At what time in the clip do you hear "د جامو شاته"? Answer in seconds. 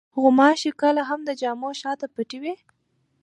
1.25-2.07